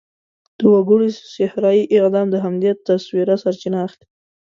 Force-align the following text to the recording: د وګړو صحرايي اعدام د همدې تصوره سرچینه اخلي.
د 0.57 0.59
وګړو 0.73 1.07
صحرايي 1.35 1.83
اعدام 1.97 2.27
د 2.31 2.35
همدې 2.45 2.71
تصوره 2.87 3.35
سرچینه 3.43 3.77
اخلي. 3.87 4.05